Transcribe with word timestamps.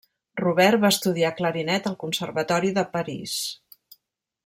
Robert 0.39 0.81
va 0.85 0.91
estudiar 0.93 1.31
clarinet 1.41 1.89
al 1.91 1.99
conservatori 2.05 2.75
de 2.79 2.85
Paris. 2.97 3.37